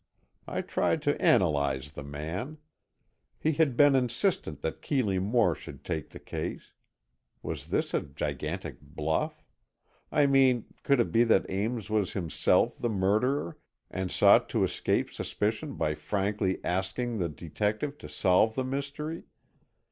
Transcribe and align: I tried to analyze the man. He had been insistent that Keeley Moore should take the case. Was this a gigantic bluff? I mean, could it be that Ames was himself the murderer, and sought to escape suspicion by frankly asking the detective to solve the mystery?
I 0.47 0.61
tried 0.61 1.03
to 1.03 1.21
analyze 1.21 1.91
the 1.91 2.01
man. 2.03 2.57
He 3.37 3.51
had 3.51 3.77
been 3.77 3.95
insistent 3.95 4.61
that 4.63 4.81
Keeley 4.81 5.19
Moore 5.19 5.53
should 5.53 5.83
take 5.85 6.09
the 6.09 6.19
case. 6.19 6.71
Was 7.43 7.67
this 7.67 7.93
a 7.93 8.01
gigantic 8.01 8.81
bluff? 8.81 9.45
I 10.11 10.25
mean, 10.25 10.65
could 10.81 10.99
it 10.99 11.11
be 11.11 11.23
that 11.25 11.47
Ames 11.51 11.91
was 11.91 12.13
himself 12.13 12.79
the 12.79 12.89
murderer, 12.89 13.59
and 13.91 14.09
sought 14.11 14.49
to 14.49 14.63
escape 14.63 15.11
suspicion 15.11 15.75
by 15.75 15.93
frankly 15.93 16.57
asking 16.65 17.19
the 17.19 17.29
detective 17.29 17.99
to 17.99 18.09
solve 18.09 18.55
the 18.55 18.63
mystery? 18.65 19.25